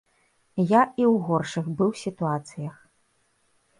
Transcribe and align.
Я 0.61 0.79
і 1.01 1.03
ў 1.13 1.15
горшых 1.27 1.69
быў 1.81 1.91
сітуацыях. 2.07 2.75